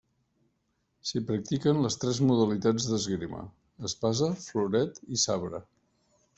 [1.09, 3.45] S'hi practiquen les tres modalitats d'esgrima:
[3.93, 5.65] espasa, floret i sabre.